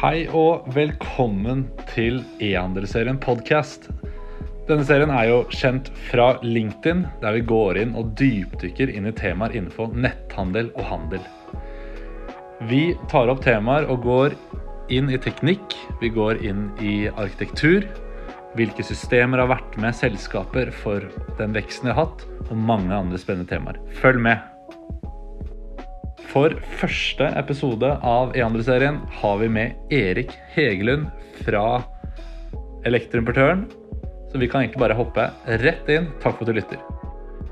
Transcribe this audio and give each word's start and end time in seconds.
Hei 0.00 0.22
og 0.32 0.64
velkommen 0.72 1.66
til 1.90 2.22
E-handelsserien 2.40 3.18
podcast. 3.20 3.90
Denne 4.64 4.86
serien 4.88 5.10
er 5.12 5.26
jo 5.28 5.40
kjent 5.52 5.90
fra 6.06 6.30
LinkedIn, 6.40 7.02
der 7.20 7.34
vi 7.36 7.42
går 7.44 7.76
inn 7.82 7.92
og 8.00 8.14
dypdykker 8.16 8.94
inn 8.96 9.10
i 9.10 9.12
temaer 9.12 9.52
innenfor 9.52 9.92
netthandel 9.92 10.70
og 10.70 10.86
handel. 10.88 11.26
Vi 12.70 12.94
tar 13.12 13.28
opp 13.28 13.42
temaer 13.44 13.90
og 13.92 14.06
går 14.06 14.38
inn 14.88 15.12
i 15.12 15.20
teknikk, 15.20 15.76
vi 16.00 16.08
går 16.16 16.40
inn 16.48 16.70
i 16.80 16.94
arkitektur, 17.10 17.84
hvilke 18.56 18.86
systemer 18.88 19.44
har 19.44 19.52
vært 19.52 19.76
med 19.84 20.00
selskaper 20.00 20.72
for 20.80 21.04
den 21.36 21.52
veksten 21.52 21.90
de 21.90 21.92
har 21.92 22.06
hatt, 22.06 22.24
og 22.48 22.56
mange 22.56 22.96
andre 22.96 23.20
spennende 23.20 23.52
temaer. 23.52 23.76
Følg 24.00 24.24
med! 24.30 24.59
For 26.30 26.52
første 26.78 27.26
episode 27.40 27.88
av 28.06 28.36
E-handelsserien 28.38 29.00
har 29.18 29.38
vi 29.40 29.48
med 29.50 29.90
Erik 29.90 30.30
Hegelund 30.54 31.08
fra 31.42 31.80
Elektroimportøren. 32.86 33.64
Så 34.30 34.38
vi 34.38 34.46
kan 34.46 34.62
egentlig 34.62 34.78
bare 34.78 34.94
hoppe 34.94 35.24
rett 35.58 35.90
inn. 35.90 36.06
Takk 36.22 36.36
for 36.38 36.46
at 36.46 36.52
du 36.52 36.60
lytter. 36.60 36.84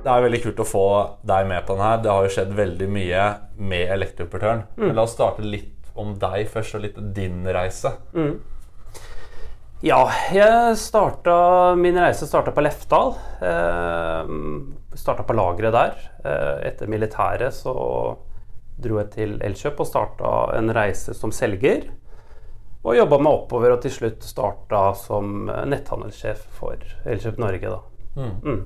Det 0.05 0.13
er 0.13 0.23
veldig 0.23 0.41
kult 0.45 0.63
å 0.63 0.67
få 0.69 0.85
deg 1.27 1.49
med 1.51 1.67
på 1.67 1.75
den 1.75 1.83
her. 1.89 1.97
Det 2.05 2.13
har 2.13 2.29
jo 2.29 2.31
skjedd 2.37 2.53
veldig 2.61 2.89
mye 2.95 3.25
med 3.59 3.91
Elektroimportøren. 3.97 4.63
Men 4.79 4.95
la 4.95 5.09
oss 5.09 5.17
starte 5.19 5.43
litt 5.43 5.91
om 5.99 6.15
deg 6.23 6.47
først, 6.47 6.79
og 6.79 6.87
litt 6.87 7.03
din 7.19 7.43
reise. 7.51 7.97
Ja, 9.83 10.05
jeg 10.35 10.79
starta, 10.79 11.75
min 11.79 11.99
reise 11.99 12.31
starta 12.31 12.55
på 12.55 12.63
Lefdal. 12.63 13.11
Eh, 13.43 14.33
starta 15.03 15.27
på 15.27 15.35
lageret 15.35 15.75
der. 15.75 16.09
Eh, 16.23 16.57
etter 16.71 16.87
militæret 16.95 17.59
så 17.59 17.75
dro 18.79 19.01
jeg 19.01 19.11
til 19.15 19.37
Elkjøp 19.45 19.83
og 19.83 19.89
starta 19.89 20.33
en 20.59 20.73
reise 20.75 21.15
som 21.17 21.35
selger. 21.35 21.89
Og 22.87 22.97
jobba 22.97 23.19
meg 23.21 23.41
oppover 23.43 23.75
og 23.75 23.83
til 23.83 23.93
slutt 23.93 24.25
starta 24.25 24.93
som 24.97 25.49
netthandelssjef 25.49 26.45
for 26.57 26.79
Elkjøp 27.11 27.41
Norge. 27.43 27.73
Da. 27.75 27.81
Mm. 28.19 28.61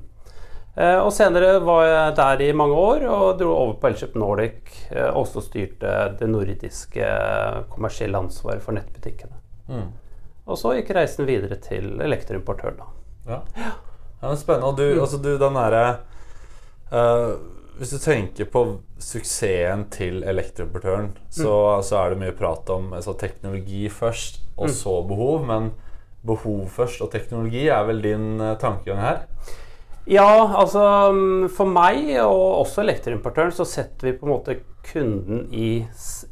Eh, 0.76 0.98
og 0.98 1.10
senere 1.12 1.58
var 1.64 1.82
jeg 1.84 2.12
der 2.16 2.42
i 2.46 2.52
mange 2.56 2.76
år 2.76 3.06
og 3.08 3.24
dro 3.40 3.50
over 3.56 3.74
på 3.80 3.90
Elkjøp 3.90 4.14
Nordic. 4.20 4.76
Eh, 4.92 5.08
også 5.08 5.44
styrte 5.44 5.96
det 6.20 6.28
nordiske 6.30 7.08
kommersielle 7.72 8.20
ansvaret 8.20 8.64
for 8.64 8.76
nettbutikkene. 8.76 9.40
Og 10.42 10.58
så 10.58 10.74
gikk 10.76 10.90
reisen 10.96 11.28
videre 11.28 11.56
til 11.62 12.00
elektroimportør. 12.02 12.76
da. 12.78 12.88
Ja. 13.28 13.40
ja, 13.56 13.72
er 14.30 14.36
Spennende. 14.36 14.68
Og 14.68 14.76
du, 14.76 15.00
altså 15.00 15.20
du 15.22 15.30
den 15.38 15.58
derre 15.58 15.84
eh, 16.90 17.34
Hvis 17.82 17.96
du 17.96 17.98
tenker 17.98 18.46
på 18.46 18.60
suksessen 19.02 19.88
til 19.90 20.20
elektroimportøren, 20.22 21.08
så, 21.34 21.54
så 21.82 21.96
er 21.98 22.12
det 22.12 22.20
mye 22.20 22.34
prat 22.38 22.68
om 22.70 22.92
altså, 22.94 23.16
teknologi 23.18 23.88
først, 23.90 24.38
og 24.54 24.70
så 24.70 25.00
behov. 25.08 25.42
Men 25.48 25.72
behov 26.22 26.68
først 26.70 27.02
og 27.02 27.10
teknologi 27.10 27.64
er 27.66 27.82
vel 27.88 28.04
din 28.04 28.36
uh, 28.38 28.52
tankegang 28.62 29.02
her? 29.02 29.24
Ja, 30.06 30.30
altså 30.60 30.84
mm, 31.10 31.48
for 31.58 31.74
meg, 31.74 32.06
og 32.22 32.60
også 32.60 32.84
elektroimportøren, 32.84 33.50
så 33.54 33.66
setter 33.66 34.12
vi 34.12 34.14
på 34.20 34.30
en 34.30 34.34
måte 34.36 34.56
kunden 34.86 35.48
i, 35.50 35.82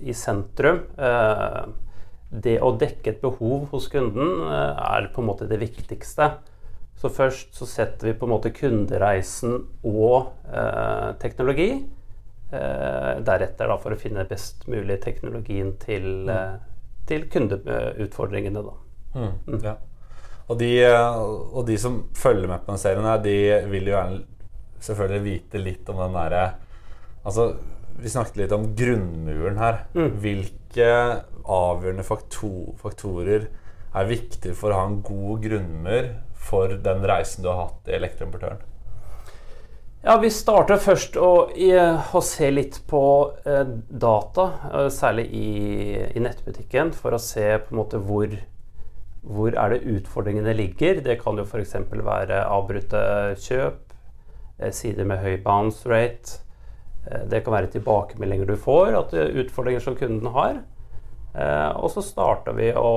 i 0.06 0.14
sentrum. 0.14 0.84
Eh, 0.98 1.60
det 2.30 2.56
å 2.62 2.72
dekke 2.78 3.10
et 3.10 3.22
behov 3.22 3.68
hos 3.74 3.90
kunden 3.90 4.46
eh, 4.46 4.82
er 4.86 5.10
på 5.14 5.22
en 5.22 5.30
måte 5.32 5.50
det 5.50 5.58
viktigste. 5.62 6.30
Så 7.00 7.08
først 7.08 7.56
så 7.56 7.64
setter 7.68 8.10
vi 8.10 8.16
på 8.18 8.26
en 8.28 8.34
måte 8.34 8.52
kundereisen 8.52 9.56
og 9.88 10.34
eh, 10.52 11.08
teknologi. 11.22 11.70
Eh, 12.50 13.12
deretter 13.24 13.70
da 13.70 13.76
for 13.80 13.94
å 13.94 14.00
finne 14.00 14.26
best 14.28 14.66
mulig 14.68 14.98
teknologien 15.04 15.72
til, 15.80 16.28
eh, 16.28 16.58
til 17.08 17.24
kundeutfordringene, 17.32 18.64
da. 18.66 18.76
Mm. 19.14 19.60
Ja. 19.64 19.76
Og, 20.50 20.58
de, 20.60 20.70
eh, 20.84 21.20
og 21.54 21.64
de 21.70 21.78
som 21.80 22.02
følger 22.18 22.50
med 22.50 22.66
på 22.66 22.74
den 22.74 22.82
serien, 22.82 23.08
her, 23.08 23.22
de 23.24 23.36
vil 23.70 23.88
jo 23.88 23.96
gjerne 23.96 24.20
selvfølgelig 24.84 25.24
vite 25.24 25.62
litt 25.62 25.92
om 25.92 26.04
den 26.04 26.18
derre 26.18 26.48
Altså, 27.20 27.50
vi 28.00 28.08
snakket 28.08 28.38
litt 28.40 28.52
om 28.56 28.62
grunnmuren 28.72 29.58
her. 29.60 29.82
Hvilke 29.92 30.86
avgjørende 31.44 32.04
faktor, 32.06 32.70
faktorer 32.80 33.44
er 33.90 34.08
viktig 34.08 34.54
for 34.56 34.72
å 34.72 34.78
ha 34.78 34.86
en 34.88 35.02
god 35.04 35.42
grunnmur 35.44 36.08
for 36.50 36.74
den 36.84 37.06
reisen 37.06 37.46
du 37.46 37.50
har 37.52 37.64
hatt 37.68 37.88
i 37.88 37.96
elektroimportøren? 37.96 38.60
Ja, 40.02 40.16
Vi 40.16 40.30
starter 40.32 40.80
først 40.80 41.16
å, 41.20 41.30
å 41.52 42.20
se 42.24 42.48
litt 42.48 42.78
på 42.88 43.02
eh, 43.44 43.66
data, 43.90 44.46
eh, 44.70 44.86
særlig 44.88 45.26
i, 45.36 45.50
i 46.16 46.22
nettbutikken, 46.24 46.94
for 46.96 47.12
å 47.12 47.20
se 47.20 47.44
på 47.60 47.74
en 47.74 47.80
måte 47.82 48.00
hvor, 48.00 48.32
hvor 49.20 49.52
er 49.52 49.74
det 49.74 49.98
utfordringene 49.98 50.56
ligger. 50.56 51.02
Det 51.04 51.18
kan 51.20 51.36
jo 51.36 51.44
f.eks. 51.44 51.76
være 51.92 52.40
avbrutte 52.48 53.02
kjøp, 53.44 53.92
eh, 54.56 54.72
sider 54.72 55.04
med 55.04 55.20
høy 55.20 55.36
bounce 55.44 55.84
rate. 55.84 56.40
Eh, 57.04 57.26
det 57.28 57.44
kan 57.44 57.58
være 57.58 57.72
tilbakemeldinger 57.76 58.48
du 58.48 58.56
får, 58.56 58.96
at 59.02 59.12
det 59.12 59.26
er 59.26 59.40
utfordringer 59.44 59.84
som 59.84 60.00
kunden 60.00 60.32
har. 60.32 60.62
Eh, 61.34 61.70
og 61.78 61.90
så 61.94 62.02
starta 62.02 62.52
vi 62.56 62.72
å 62.74 62.90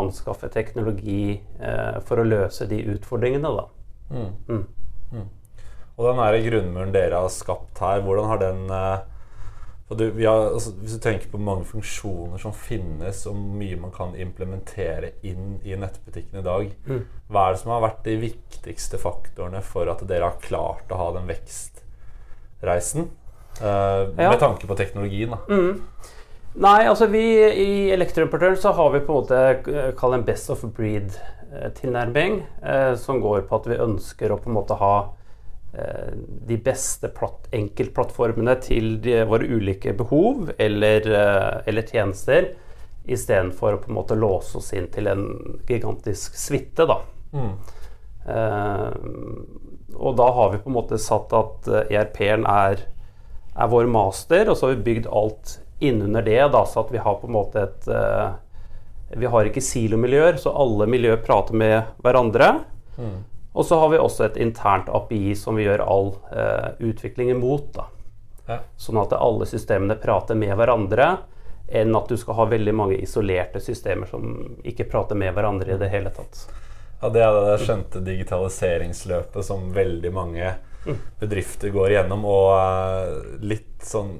anskaffe 0.00 0.48
teknologi 0.50 1.36
eh, 1.60 2.00
for 2.06 2.18
å 2.18 2.26
løse 2.26 2.66
de 2.66 2.80
utfordringene, 2.96 3.52
da. 3.54 3.68
Og 5.96 6.06
den 6.08 6.18
her 6.24 6.38
grunnmuren 6.42 6.92
dere 6.94 7.20
har 7.20 7.28
skapt 7.30 7.78
her, 7.84 8.00
hvordan 8.02 8.30
har 8.30 8.38
den 8.40 8.62
eh, 8.72 9.00
du, 9.92 10.06
vi 10.16 10.24
har, 10.24 10.46
altså, 10.54 10.70
Hvis 10.80 10.94
du 10.96 11.02
tenker 11.04 11.28
på 11.28 11.36
mange 11.38 11.66
funksjoner 11.68 12.40
som 12.40 12.54
finnes, 12.56 13.26
og 13.28 13.36
mye 13.36 13.76
man 13.76 13.92
kan 13.92 14.14
implementere 14.16 15.10
inn 15.22 15.58
i 15.68 15.76
nettbutikken 15.76 16.40
i 16.40 16.44
dag, 16.46 16.70
hva 17.28 17.42
er 17.46 17.52
det 17.52 17.60
som 17.60 17.74
har 17.74 17.82
vært 17.84 18.00
de 18.08 18.16
viktigste 18.22 18.96
faktorene 18.98 19.60
for 19.62 19.90
at 19.92 20.00
dere 20.08 20.30
har 20.30 20.40
klart 20.40 20.88
å 20.90 20.96
ha 20.96 21.10
den 21.18 21.28
vekstreisen? 21.28 23.10
eh, 23.60 24.08
Ja. 24.16 24.30
Med 24.32 24.40
tanke 24.40 24.66
på 24.66 24.74
teknologien, 24.80 25.30
da. 25.36 25.38
Nei, 26.52 26.84
altså 26.84 27.06
vi 27.08 27.22
i 27.48 27.90
Elektroimportøren 27.94 28.58
så 28.60 28.74
har 28.76 28.90
vi 28.92 29.00
på 29.00 29.14
en 29.14 29.22
måte 29.22 29.38
eh, 29.72 29.90
kall 29.96 30.18
en 30.18 30.24
best 30.26 30.50
of 30.52 30.60
breed-tilnærming, 30.76 32.42
eh, 32.60 32.92
som 33.00 33.22
går 33.24 33.46
på 33.48 33.56
at 33.56 33.68
vi 33.70 33.80
ønsker 33.80 34.34
å 34.34 34.36
på 34.42 34.50
en 34.50 34.58
måte 34.58 34.76
ha 34.76 34.92
eh, 35.72 36.12
de 36.50 36.58
beste 36.60 37.08
platt, 37.16 37.48
enkeltplattformene 37.56 38.58
til 38.66 38.98
de, 39.00 39.22
våre 39.30 39.48
ulike 39.48 39.96
behov 39.96 40.52
eller, 40.60 41.08
eh, 41.08 41.56
eller 41.72 41.88
tjenester, 41.88 42.52
istedenfor 43.08 43.78
å 43.78 43.80
på 43.82 43.88
en 43.90 43.98
måte 44.02 44.20
låse 44.20 44.60
oss 44.60 44.74
inn 44.76 44.90
til 44.92 45.08
en 45.10 45.24
gigantisk 45.66 46.36
suite, 46.38 46.84
da. 46.84 47.00
Eh, 48.28 48.92
og 49.96 50.16
da 50.20 50.28
har 50.36 50.52
vi 50.52 50.60
på 50.62 50.68
en 50.68 50.76
måte 50.76 51.00
satt 51.00 51.32
at 51.32 51.72
eh, 51.72 51.96
ERP-en 51.96 52.44
er, 52.44 52.84
er 53.56 53.72
vår 53.72 53.88
master, 53.88 54.52
og 54.52 54.60
så 54.60 54.68
har 54.68 54.76
vi 54.76 54.90
bygd 54.92 55.08
alt 55.08 55.56
innunder 55.82 56.24
det, 56.26 56.40
da, 56.54 56.64
så 56.68 56.84
at 56.84 56.92
vi 56.94 57.00
har 57.02 57.18
på 57.20 57.28
en 57.28 57.34
måte 57.34 57.66
et 57.66 57.88
uh, 57.90 58.34
Vi 59.18 59.28
har 59.28 59.48
ikke 59.48 59.64
silomiljøer, 59.64 60.38
så 60.40 60.54
alle 60.56 60.86
miljøer 60.88 61.20
prater 61.24 61.56
med 61.58 61.90
hverandre. 62.04 62.54
Og 63.52 63.66
så 63.68 63.76
har 63.80 63.90
vi 63.92 63.98
også 64.00 64.24
et 64.24 64.38
internt 64.40 64.88
API 64.88 65.34
som 65.36 65.58
vi 65.58 65.66
gjør 65.66 65.84
all 65.84 66.14
uh, 66.32 66.72
utvikling 66.80 67.34
imot. 67.34 67.76
Ja. 68.48 68.62
Sånn 68.80 69.00
at 69.02 69.12
alle 69.12 69.46
systemene 69.48 69.98
prater 70.00 70.38
med 70.38 70.54
hverandre, 70.56 71.10
enn 71.68 71.92
at 71.96 72.08
du 72.08 72.16
skal 72.20 72.40
ha 72.40 72.48
veldig 72.48 72.74
mange 72.76 72.96
isolerte 73.00 73.60
systemer 73.60 74.08
som 74.08 74.56
ikke 74.64 74.88
prater 74.88 75.18
med 75.18 75.36
hverandre 75.36 75.76
i 75.76 75.80
det 75.80 75.92
hele 75.92 76.12
tatt. 76.12 76.46
Ja, 77.02 77.08
Det 77.08 77.22
er 77.24 77.36
det 77.36 77.62
skjønte 77.66 78.00
digitaliseringsløpet 78.06 79.44
som 79.44 79.72
veldig 79.74 80.12
mange 80.14 80.52
bedrifter 81.20 81.72
går 81.74 81.94
igjennom. 81.94 82.26
Og 82.28 82.50
eh, 82.56 83.38
litt 83.42 83.82
sånn 83.86 84.18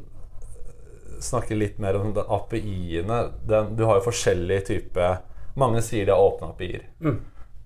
Snakke 1.22 1.54
litt 1.54 1.78
mer 1.78 1.96
om 2.00 2.10
API-ene. 2.18 3.18
Du 3.46 3.84
har 3.86 4.00
jo 4.00 4.08
forskjellige 4.08 4.66
typer 4.72 5.20
Mange 5.54 5.82
sier 5.84 6.06
de 6.08 6.14
har 6.14 6.22
åpne 6.24 6.48
API-er. 6.54 6.86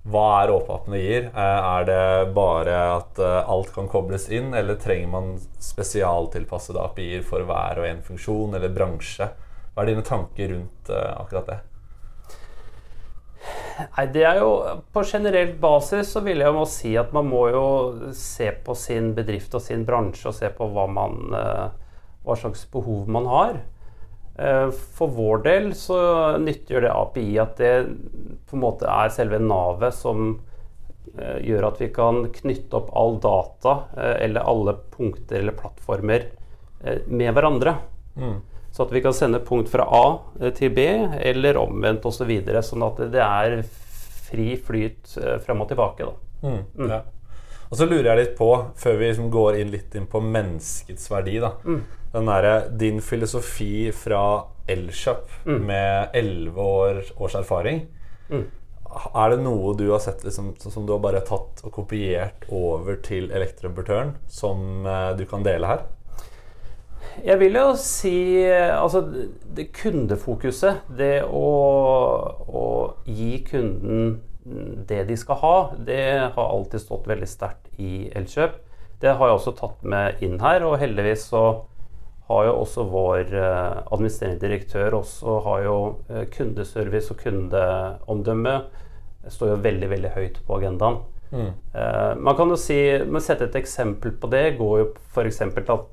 Hva 0.06 0.24
er 0.42 0.50
åpne 0.54 0.74
API-er? 0.80 1.28
Eh, 1.30 1.68
Er 1.70 1.86
det 1.86 2.34
bare 2.34 2.74
at 2.96 3.18
eh, 3.22 3.50
alt 3.50 3.72
kan 3.74 3.88
kobles 3.90 4.28
inn, 4.30 4.52
eller 4.54 4.78
trenger 4.82 5.08
man 5.10 5.32
spesialtilpassede 5.62 6.82
API-er 6.82 7.22
for 7.26 7.46
hver 7.46 7.80
og 7.82 7.86
en 7.86 8.02
funksjon 8.06 8.54
eller 8.58 8.74
bransje? 8.74 9.30
Hva 9.74 9.82
er 9.84 9.92
dine 9.92 10.04
tanker 10.06 10.50
rundt 10.54 10.90
eh, 10.90 11.12
akkurat 11.14 11.50
det? 11.52 11.58
Nei, 13.96 14.06
det 14.10 14.22
er 14.26 14.38
jo 14.40 14.50
På 14.90 15.02
generell 15.06 15.52
basis 15.62 16.08
så 16.16 16.22
vil 16.24 16.40
jeg 16.42 16.54
jo 16.56 16.62
si 16.66 16.94
at 16.98 17.12
man 17.14 17.28
må 17.30 17.44
jo 17.52 17.66
se 18.16 18.48
på 18.66 18.74
sin 18.74 19.12
bedrift 19.14 19.54
og 19.54 19.62
sin 19.62 19.84
bransje 19.86 20.30
og 20.30 20.34
se 20.34 20.50
på 20.50 20.66
hva, 20.72 20.86
man, 20.90 21.18
hva 22.26 22.36
slags 22.38 22.66
behov 22.72 23.08
man 23.08 23.26
har. 23.30 23.60
Eh, 24.38 24.68
For 24.98 25.08
vår 25.08 25.44
del 25.46 25.70
så 25.78 25.98
nyttiggjør 26.42 26.84
det 26.84 26.92
API 26.92 27.28
at 27.40 27.56
det 27.62 27.72
på 28.50 28.58
en 28.58 28.64
måte 28.66 28.90
er 28.90 29.12
selve 29.14 29.38
navet 29.40 29.96
som 29.96 30.26
eh, 31.16 31.38
gjør 31.46 31.70
at 31.70 31.80
vi 31.80 31.88
kan 31.94 32.26
knytte 32.34 32.76
opp 32.76 32.90
all 32.92 33.16
data 33.22 33.78
eh, 33.96 34.18
eller 34.26 34.44
alle 34.44 34.76
punkter 34.92 35.40
eller 35.40 35.56
plattformer 35.56 36.28
med 37.08 37.32
hverandre. 37.34 37.72
Så 38.70 38.84
at 38.84 38.92
vi 38.92 39.00
kan 39.02 39.14
sende 39.16 39.40
punkt 39.42 39.70
fra 39.72 39.86
A 39.88 40.50
til 40.54 40.70
B, 40.76 40.84
eller 41.24 41.56
omvendt 41.58 42.04
osv. 42.06 42.20
Så 42.20 42.26
videre, 42.28 42.60
sånn 42.62 42.84
at 42.84 43.00
det 43.10 43.22
er 43.24 43.56
fri 44.28 44.52
flyt 44.60 45.16
frem 45.42 45.64
og 45.64 45.70
tilbake. 45.72 46.06
Da. 46.06 46.46
Mm, 46.46 46.90
ja. 46.92 47.00
Og 47.70 47.80
så 47.80 47.88
lurer 47.88 48.10
jeg 48.12 48.20
litt 48.20 48.36
på, 48.38 48.50
før 48.78 49.00
vi 49.00 49.08
liksom 49.08 49.32
går 49.32 49.58
inn 49.62 49.72
litt 49.72 49.96
inn 49.98 50.06
på 50.12 50.20
menneskets 50.22 51.08
verdi 51.10 51.40
da. 51.42 51.54
Den 52.16 52.30
derre 52.30 52.68
Din 52.80 53.02
filosofi 53.04 53.90
fra 53.92 54.46
Elkjøp 54.72 55.44
med 55.44 56.14
elleve 56.16 56.62
år, 56.64 57.02
års 57.20 57.36
erfaring. 57.36 57.82
Er 58.32 59.34
det 59.34 59.42
noe 59.44 59.74
du 59.76 59.84
har 59.90 60.00
sett 60.00 60.24
liksom, 60.24 60.54
som 60.58 60.86
du 60.86 60.94
har 60.94 61.02
bare 61.04 61.20
tatt 61.26 61.60
og 61.66 61.74
kopiert 61.74 62.46
over 62.48 62.96
til 63.04 63.28
elektroimportøren, 63.34 64.14
som 64.32 64.86
eh, 64.88 65.12
du 65.18 65.26
kan 65.28 65.44
dele 65.44 65.68
her? 65.68 65.84
Jeg 67.24 67.40
vil 67.40 67.56
jo 67.60 67.68
si 67.80 68.16
altså 68.48 69.04
det 69.56 69.68
kundefokuset, 69.76 70.88
det 70.96 71.20
å, 71.28 71.44
å 72.48 72.64
gi 73.04 73.38
kunden 73.46 74.16
det 74.88 75.04
de 75.08 75.16
skal 75.18 75.40
ha, 75.42 75.54
det 75.84 76.02
har 76.32 76.42
alltid 76.48 76.80
stått 76.80 77.08
veldig 77.10 77.28
sterkt 77.28 77.70
i 77.82 78.08
Elkjøp. 78.16 78.60
Det 79.02 79.16
har 79.18 79.28
jeg 79.28 79.40
også 79.40 79.56
tatt 79.58 79.82
med 79.84 80.22
inn 80.24 80.38
her, 80.40 80.64
og 80.64 80.78
heldigvis 80.80 81.28
så 81.32 81.46
har 82.26 82.46
jo 82.48 82.54
også 82.60 82.86
vår 82.90 83.34
eh, 83.34 83.82
administrerende 83.94 84.42
direktør 84.42 84.98
også 84.98 85.40
har 85.46 85.60
jo 85.66 85.76
eh, 86.10 86.24
kundeservice 86.34 87.14
og 87.14 87.20
kundeomdømme 87.22 88.56
står 89.30 89.52
jo 89.52 89.60
veldig, 89.62 89.90
veldig 89.90 90.14
høyt 90.14 90.40
på 90.46 90.58
agendaen. 90.58 90.98
Eh, 91.32 92.12
man 92.18 92.36
kan 92.38 92.50
jo 92.50 92.58
si, 92.60 92.78
men 93.06 93.22
sette 93.22 93.48
et 93.48 93.58
eksempel 93.58 94.14
på 94.18 94.30
det 94.32 94.56
går 94.60 94.78
jo 94.80 94.88
f.eks. 95.14 95.42
til 95.54 95.72
at 95.74 95.92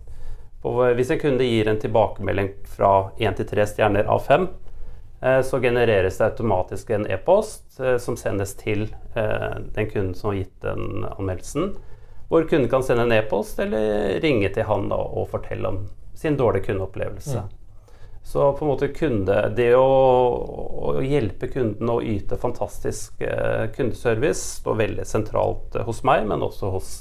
på, 0.64 0.74
hvis 0.96 1.10
en 1.12 1.20
kunde 1.20 1.44
gir 1.44 1.68
en 1.68 1.80
tilbakemelding 1.80 2.54
fra 2.72 2.92
1 3.20 3.40
til 3.40 3.50
3 3.50 3.66
stjerner 3.68 4.08
av 4.08 4.22
5, 4.24 4.46
eh, 5.22 5.42
så 5.44 5.60
genereres 5.60 6.20
det 6.20 6.30
automatisk 6.30 6.94
en 6.96 7.08
e-post 7.12 7.82
eh, 7.82 7.98
som 8.00 8.16
sendes 8.20 8.56
til 8.62 8.86
eh, 9.20 9.58
den 9.76 9.90
kunden 9.92 10.14
som 10.16 10.32
har 10.32 10.40
gitt 10.40 10.56
den 10.64 11.04
anmeldelsen. 11.10 11.74
Hvor 12.30 12.48
kunden 12.48 12.70
kan 12.72 12.86
sende 12.86 13.04
en 13.04 13.18
e-post 13.18 13.60
eller 13.60 14.22
ringe 14.24 14.54
til 14.56 14.70
han 14.70 14.88
da, 14.90 15.02
og 15.04 15.28
fortelle 15.34 15.68
om 15.68 15.84
sin 16.24 16.40
dårlige 16.40 16.72
kundeopplevelse. 16.72 17.44
Så 18.24 18.54
på 18.54 18.66
en 18.66 18.72
måte 18.72 18.88
kunde, 18.88 19.36
det 19.56 19.74
å, 19.76 19.84
å 19.84 20.94
hjelpe 21.04 21.50
kunden 21.52 21.90
å 21.92 22.00
yte 22.00 22.38
fantastisk 22.40 23.20
eh, 23.22 23.66
kundeservice 23.76 24.62
står 24.62 24.78
veldig 24.80 25.06
sentralt 25.08 25.76
eh, 25.76 25.84
hos 25.84 26.00
meg, 26.08 26.24
men 26.30 26.46
også 26.46 26.72
hos 26.72 26.94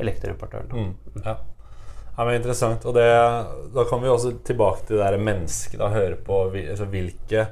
elektroimportøren. 0.00 0.68
Mm, 0.68 1.22
ja. 1.24 1.38
ja, 1.38 2.20
men 2.20 2.36
Interessant. 2.36 2.84
Og 2.84 2.96
det, 2.96 3.08
da 3.72 3.86
kommer 3.88 4.06
vi 4.06 4.12
også 4.12 4.34
tilbake 4.44 4.84
til 4.84 5.00
det 5.00 5.06
der 5.06 5.24
mennesket. 5.30 5.80
Da, 5.80 5.88
høre 5.96 6.20
på 6.28 6.42
altså, 6.52 6.88
hvilke 6.92 7.48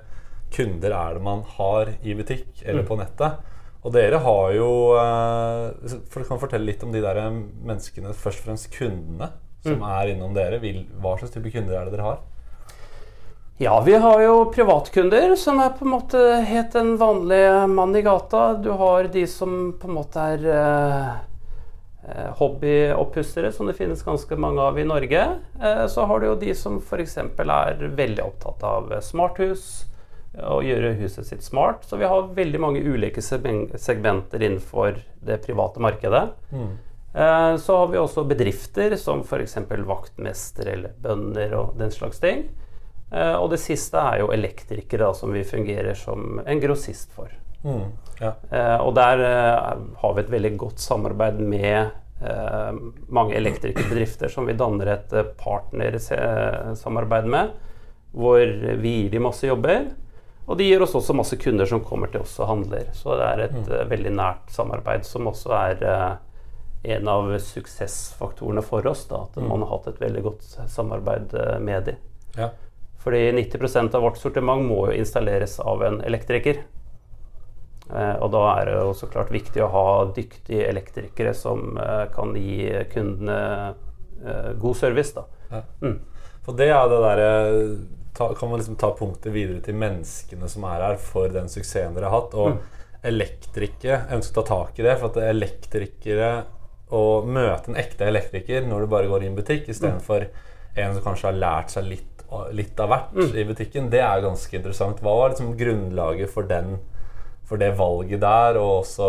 kunder 0.53 0.93
er 0.97 1.17
det 1.17 1.25
man 1.25 1.45
har 1.57 1.95
i 2.05 2.17
butikk 2.17 2.61
eller 2.61 2.85
på 2.89 3.01
nettet. 3.01 3.41
Og 3.89 3.95
dere 3.95 4.21
har 4.21 4.53
jo 4.53 4.71
eh, 5.01 5.99
for 6.13 6.21
Du 6.21 6.29
kan 6.29 6.45
fortelle 6.45 6.69
litt 6.69 6.85
om 6.85 6.93
de 6.93 7.01
der 7.01 7.25
menneskene, 7.33 8.13
først 8.13 8.45
og 8.45 8.51
fremst 8.51 8.69
kundene, 8.77 9.33
som 9.65 9.83
er 9.83 10.15
innom 10.15 10.35
dere. 10.37 10.61
Vil, 10.63 10.85
hva 11.03 11.17
slags 11.19 11.35
type 11.35 11.53
kunder 11.55 11.79
er 11.79 11.89
det 11.89 11.97
dere 11.97 12.09
har? 12.09 12.19
Ja, 13.59 13.81
vi 13.83 13.97
har 13.99 14.21
jo 14.23 14.35
privatkunder, 14.55 15.33
som 15.37 15.59
er 15.59 15.73
på 15.75 15.83
en 15.87 15.95
måte 15.97 16.21
helt 16.47 16.77
en 16.79 16.93
vanlig 17.01 17.43
mann 17.73 17.97
i 17.99 18.05
gata. 18.07 18.53
Du 18.55 18.71
har 18.79 19.11
de 19.11 19.25
som 19.27 19.73
på 19.81 19.91
en 19.91 19.97
måte 19.97 20.27
er 20.37 20.47
eh, 20.55 21.09
eh, 22.07 22.29
hobbyoppussere, 22.39 23.51
som 23.53 23.67
det 23.67 23.75
finnes 23.81 24.07
ganske 24.07 24.39
mange 24.39 24.63
av 24.63 24.79
i 24.79 24.87
Norge. 24.87 25.27
Eh, 25.59 25.85
så 25.91 26.07
har 26.07 26.23
du 26.23 26.29
jo 26.29 26.39
de 26.39 26.55
som 26.55 26.79
f.eks. 26.79 27.19
er 27.19 27.83
veldig 27.99 28.29
opptatt 28.29 28.63
av 28.63 28.95
smarthus 29.03 29.89
og 30.39 30.63
gjøre 30.63 30.95
huset 31.01 31.27
sitt 31.27 31.43
smart. 31.43 31.83
Så 31.83 31.99
vi 31.99 32.07
har 32.07 32.31
veldig 32.35 32.61
mange 32.63 32.83
ulike 32.85 33.23
segmenter 33.25 34.43
innenfor 34.43 35.01
det 35.27 35.43
private 35.47 35.83
markedet. 35.83 36.29
Eh, 36.55 36.69
Så 37.59 37.77
har 37.77 37.89
vi 37.91 37.99
også 37.99 38.23
bedrifter 38.29 38.95
som 39.01 39.25
f.eks. 39.27 39.57
vaktmester 39.89 40.69
eller 40.75 40.93
bønder 41.03 41.55
og 41.59 41.77
den 41.81 41.91
slags 41.91 42.21
ting. 42.23 42.45
Eh, 43.11 43.35
Og 43.37 43.51
det 43.51 43.61
siste 43.63 44.01
er 44.01 44.23
jo 44.23 44.33
elektrikere, 44.35 45.07
da, 45.07 45.13
som 45.17 45.33
vi 45.33 45.45
fungerer 45.45 45.97
som 45.99 46.41
en 46.45 46.61
grossist 46.61 47.13
for. 47.17 47.33
Mm, 47.65 47.87
ja. 48.21 48.35
Eh, 48.51 48.77
Og 48.85 48.95
der 48.95 49.23
eh, 49.25 49.79
har 50.03 50.15
vi 50.15 50.25
et 50.25 50.31
veldig 50.31 50.57
godt 50.61 50.79
samarbeid 50.85 51.41
med 51.41 51.91
eh, 52.23 52.83
mange 53.09 53.35
elektrikerbedrifter 53.39 54.29
som 54.29 54.47
vi 54.47 54.59
danner 54.59 54.93
et 54.95 55.13
eh, 55.17 55.33
partnersamarbeid 55.41 57.27
med. 57.27 57.57
Hvor 58.13 58.45
vi 58.81 58.95
gir 59.03 59.11
dem 59.17 59.27
masse 59.29 59.47
jobber. 59.47 59.91
Og 60.49 60.57
de 60.57 60.65
gir 60.65 60.81
oss 60.81 60.95
også 60.97 61.13
masse 61.17 61.37
kunder 61.37 61.69
som 61.69 61.83
kommer 61.85 62.09
til 62.09 62.23
oss 62.25 62.39
og 62.41 62.49
handler. 62.49 62.89
Så 62.97 63.17
det 63.19 63.27
er 63.27 63.43
et 63.49 63.59
mm. 63.59 63.89
veldig 63.91 64.15
nært 64.17 64.53
samarbeid 64.53 65.05
som 65.05 65.29
også 65.29 65.53
er 65.57 65.85
eh, 65.85 66.15
en 66.83 67.09
av 67.09 67.31
suksessfaktorene 67.43 68.63
for 68.63 68.87
oss. 68.87 69.07
Da, 69.11 69.25
at 69.27 69.37
man 69.43 69.65
har 69.65 69.77
hatt 69.77 69.91
et 69.93 70.01
veldig 70.03 70.25
godt 70.25 70.49
samarbeid 70.71 71.35
eh, 71.35 71.59
med 71.63 71.91
dem. 71.91 72.03
Ja. 72.39 72.51
Fordi 73.03 73.33
90 73.33 73.95
av 73.95 74.03
vårt 74.03 74.19
sortiment 74.19 74.67
må 74.67 74.89
jo 74.89 74.99
installeres 74.99 75.59
av 75.61 75.83
en 75.87 76.01
elektriker. 76.05 76.65
Eh, 77.89 78.17
og 78.21 78.33
da 78.35 78.43
er 78.59 78.69
det 78.69 78.75
jo 78.77 78.95
så 78.97 79.09
klart 79.09 79.31
viktig 79.33 79.63
å 79.65 79.71
ha 79.73 79.89
dyktige 80.13 80.67
elektrikere 80.69 81.33
som 81.37 81.79
eh, 81.81 82.05
kan 82.13 82.35
gi 82.37 82.69
kundene 82.93 83.39
eh, 84.25 84.51
god 84.61 84.77
service. 84.77 85.15
Da. 85.17 85.25
Ja. 85.53 85.63
Mm. 85.81 85.95
For 86.45 86.59
det 86.59 86.69
er 86.73 86.91
det 86.91 86.99
derre 87.05 87.31
Kan 88.19 88.51
man 88.51 88.59
liksom 88.59 88.77
ta 88.81 88.89
punktet 88.97 89.33
videre 89.33 89.61
til 89.63 89.77
menneskene 89.79 90.49
som 90.51 90.65
er 90.67 90.83
her 90.83 90.97
for 90.99 91.31
den 91.31 91.47
suksessen 91.49 91.95
dere 91.95 92.11
har 92.11 92.25
hatt. 92.25 92.35
Og 92.35 93.07
elektrikere 93.07 93.93
Jeg 93.95 94.17
ønsker 94.17 94.43
å 94.43 94.43
ta 94.43 94.49
tak 94.67 94.81
i 94.81 94.87
det. 94.89 94.97
For 94.99 95.13
at 95.13 95.21
elektrikere 95.29 96.31
Å 96.95 97.23
møte 97.27 97.73
en 97.73 97.81
ekte 97.81 98.07
elektriker 98.09 98.65
når 98.65 98.85
du 98.85 98.93
bare 98.93 99.11
går 99.11 99.25
i 99.25 99.31
en 99.31 99.37
butikk, 99.37 99.67
istedenfor 99.69 100.29
en 100.79 100.95
som 100.95 101.05
kanskje 101.05 101.29
har 101.29 101.41
lært 101.43 101.75
seg 101.75 101.89
litt, 101.89 102.23
litt 102.57 102.81
av 102.81 102.93
hvert 102.93 103.35
i 103.37 103.45
butikken, 103.49 103.91
det 103.93 104.01
er 104.05 104.25
ganske 104.25 104.57
interessant. 104.57 105.03
Hva 105.05 105.17
var 105.19 105.33
liksom 105.33 105.57
grunnlaget 105.59 106.33
for 106.33 106.49
den 106.49 106.79
for 107.49 107.61
det 107.61 107.71
valget 107.79 108.21
der, 108.21 108.59
og 108.61 108.83
også 108.83 109.09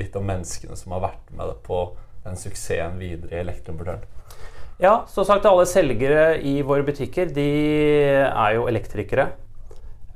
litt 0.00 0.14
om 0.16 0.24
menneskene 0.24 0.76
som 0.78 0.94
har 0.96 1.02
vært 1.10 1.32
med 1.36 1.58
på 1.66 1.82
den 2.24 2.38
suksessen 2.40 2.96
videre 3.00 3.36
i 3.36 3.42
elektroimportøren? 3.42 4.06
Ja, 4.80 5.06
som 5.08 5.24
sagt, 5.24 5.46
alle 5.48 5.64
selgere 5.68 6.38
i 6.44 6.58
våre 6.64 6.84
butikker 6.84 7.28
de 7.32 7.48
er 8.28 8.56
jo 8.56 8.66
elektrikere. 8.68 9.30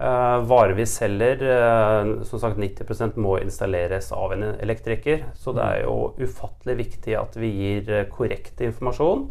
Uh, 0.01 0.41
varer 0.49 0.73
vi 0.73 0.87
selger, 0.89 1.43
uh, 1.45 2.23
som 2.25 2.41
sagt 2.41 2.57
90% 2.57 3.19
må 3.21 3.35
installeres 3.43 4.09
av 4.17 4.33
en 4.33 4.47
elektriker. 4.55 5.27
Så 5.37 5.53
det 5.53 5.67
er 5.67 5.83
jo 5.85 6.15
ufattelig 6.17 6.79
viktig 6.79 7.17
at 7.21 7.37
vi 7.37 7.51
gir 7.53 7.91
eh, 7.93 8.07
korrekt 8.09 8.63
informasjon. 8.65 9.27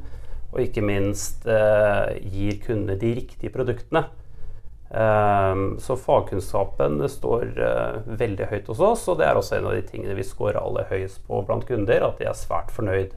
Og 0.50 0.62
ikke 0.62 0.82
minst 0.82 1.44
gir 1.46 2.56
kundene 2.64 2.96
de 2.98 3.12
riktige 3.20 3.52
produktene. 3.54 4.02
Så 5.78 5.98
fagkunnskapen 6.02 7.04
står 7.06 7.52
veldig 8.18 8.48
høyt 8.50 8.72
hos 8.74 8.82
oss, 8.82 9.04
og 9.14 9.20
det 9.20 9.28
er 9.28 9.38
også 9.38 9.60
en 9.60 9.68
av 9.70 9.78
de 9.78 9.84
tingene 9.86 10.18
vi 10.18 10.26
scorer 10.26 10.58
aller 10.58 10.90
høyest 10.90 11.22
på 11.28 11.44
blant 11.46 11.70
kunder. 11.70 12.08
At 12.08 12.18
de 12.18 12.26
er 12.26 12.34
svært 12.34 12.74
fornøyd 12.74 13.14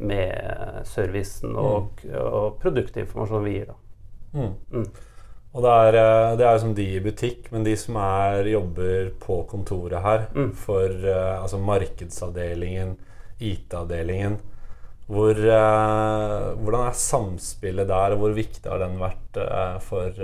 med 0.00 0.88
servicen 0.88 1.60
og, 1.60 2.00
og 2.08 2.56
produktinformasjonen 2.64 3.44
vi 3.50 3.56
gir. 3.58 3.68
Da. 3.68 4.48
Mm. 4.72 4.88
Og 5.52 5.60
det 5.60 5.72
er, 5.86 5.96
eh, 6.00 6.34
det 6.40 6.46
er 6.48 6.60
som 6.62 6.72
de 6.76 6.86
i 6.94 7.00
butikk, 7.04 7.50
men 7.52 7.64
de 7.66 7.74
som 7.76 7.98
er, 8.00 8.48
jobber 8.48 9.10
på 9.20 9.42
kontoret 9.50 10.00
her 10.00 10.24
for 10.56 10.88
uh, 11.04 11.42
altså 11.42 11.60
markedsavdelingen, 11.60 12.96
IT-avdelingen 13.42 14.38
hvor, 15.12 15.34
uh, 15.34 16.54
Hvordan 16.56 16.86
er 16.86 16.96
samspillet 16.96 17.90
der, 17.90 18.14
og 18.14 18.22
hvor 18.22 18.36
viktig 18.36 18.70
har 18.70 18.80
den 18.80 18.96
vært 19.00 19.40
uh, 19.42 19.76
for, 19.84 20.16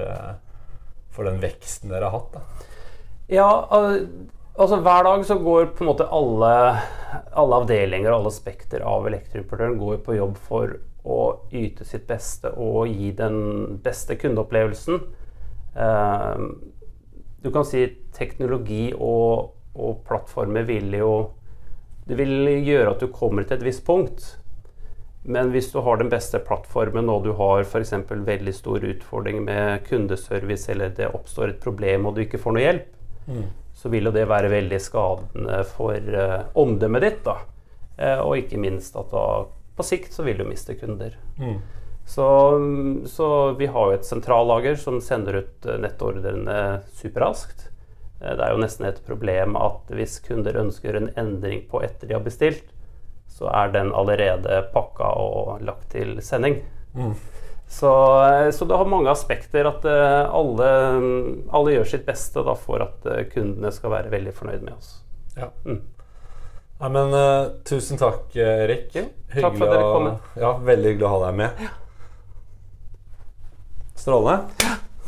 for 1.12 1.28
den 1.28 1.42
veksten 1.42 1.92
dere 1.92 2.08
har 2.08 2.16
hatt? 2.16 2.38
Da? 2.38 2.66
Ja, 3.28 3.50
altså 4.56 4.80
hver 4.80 5.04
dag 5.04 5.26
så 5.28 5.36
går 5.42 5.74
på 5.76 5.84
en 5.84 5.90
måte 5.90 6.08
alle, 6.08 6.52
alle 7.36 7.60
avdelinger 7.60 8.14
og 8.14 8.22
alle 8.22 8.32
spekter 8.32 8.86
av 8.86 9.10
elektroimportøren 9.10 9.76
går 9.82 10.00
på 10.06 10.16
jobb 10.16 10.40
for 10.48 10.78
å 11.04 11.20
yte 11.52 11.84
sitt 11.84 12.08
beste 12.08 12.54
og 12.56 12.88
gi 12.88 13.12
den 13.16 13.78
beste 13.84 14.16
kundeopplevelsen. 14.16 15.02
Eh, 15.78 16.40
du 17.42 17.50
kan 17.54 17.66
si 17.66 17.84
teknologi 18.16 18.90
og, 18.94 19.54
og 19.78 20.00
plattformer 20.08 20.66
vil 20.66 20.90
jo 20.98 21.12
Det 22.08 22.16
vil 22.16 22.48
gjøre 22.64 22.94
at 22.94 23.02
du 23.04 23.10
kommer 23.12 23.44
til 23.44 23.58
et 23.58 23.66
visst 23.66 23.84
punkt. 23.84 24.24
Men 25.28 25.50
hvis 25.52 25.66
du 25.74 25.82
har 25.84 25.98
den 26.00 26.08
beste 26.08 26.38
plattformen 26.40 27.10
og 27.12 27.26
du 27.26 27.34
har 27.36 27.66
f.eks. 27.66 27.92
veldig 28.08 28.54
stor 28.56 28.80
utfordring 28.80 29.42
med 29.44 29.84
kundeservice, 29.84 30.70
eller 30.72 30.94
det 30.96 31.10
oppstår 31.12 31.52
et 31.52 31.60
problem 31.60 32.08
og 32.08 32.16
du 32.16 32.22
ikke 32.24 32.40
får 32.40 32.56
noe 32.56 32.64
hjelp, 32.64 32.88
så 33.76 33.92
vil 33.92 34.08
jo 34.08 34.14
det 34.16 34.24
være 34.30 34.48
veldig 34.48 34.80
skadende 34.80 35.58
for 35.68 36.00
uh, 36.16 36.48
omdømmet 36.56 37.04
ditt. 37.04 37.20
da. 37.28 37.36
Uh, 38.00 38.20
og 38.24 38.38
ikke 38.40 38.62
minst 38.62 38.96
at 38.96 39.12
da 39.12 39.26
på 39.76 39.86
sikt 39.86 40.16
så 40.16 40.24
vil 40.24 40.40
du 40.40 40.48
miste 40.48 40.78
kunder. 40.80 41.12
Så, 42.08 42.26
så 43.06 43.52
vi 43.52 43.66
har 43.66 43.90
jo 43.90 43.96
et 43.98 44.06
sentrallager 44.08 44.78
som 44.80 44.96
sender 45.04 45.42
ut 45.42 45.66
eh, 45.68 45.76
nettordrene 45.82 46.80
superraskt. 46.96 47.66
Eh, 48.22 48.32
Det 48.32 48.46
er 48.46 48.54
jo 48.54 48.62
nesten 48.62 48.86
et 48.88 49.02
problem 49.04 49.58
at 49.60 49.92
hvis 49.92 50.14
kunder 50.24 50.56
ønsker 50.56 50.96
en 50.96 51.10
endring 51.20 51.66
på 51.68 51.82
etter 51.84 52.08
de 52.08 52.16
har 52.16 52.22
bestilt, 52.24 52.70
så 53.28 53.50
er 53.52 53.74
den 53.74 53.92
allerede 53.92 54.62
pakka 54.72 55.10
og 55.20 55.60
lagt 55.68 55.90
til 55.92 56.14
sending. 56.24 56.62
Så, 57.68 57.92
eh, 58.24 58.48
så 58.56 58.64
det 58.64 58.78
har 58.80 58.88
mange 58.88 59.12
aspekter 59.12 59.68
at 59.68 59.84
alle, 59.84 60.70
alle 61.52 61.74
gjør 61.74 61.90
sitt 61.92 62.06
beste 62.08 62.40
da, 62.46 62.54
for 62.56 62.86
at 62.86 63.04
kundene 63.34 63.68
skal 63.76 63.92
være 63.92 64.14
veldig 64.16 64.32
fornøyd 64.38 64.64
med 64.64 64.78
oss. 64.78 64.94
Ja. 65.36 65.50
Mm. 65.68 65.82
Nei, 66.78 66.88
men 66.94 67.12
uh, 67.12 67.50
tusen 67.68 68.00
takk, 68.00 68.32
Erik. 68.38 68.94
Jo, 68.96 69.04
takk 69.34 69.60
for 69.60 69.66
at 69.66 69.76
dere 69.76 69.92
kom 69.92 70.08
med. 70.08 70.32
Ja, 70.40 70.54
veldig 70.72 70.92
hyggelig 70.94 71.08
å 71.10 71.12
ha 71.18 71.20
deg 71.26 71.38
med. 71.42 71.68
Strålende. 73.98 74.44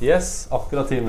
Yes, 0.00 0.48
akkurat 0.50 0.88
ti 0.88 0.94
minutter. 0.94 1.08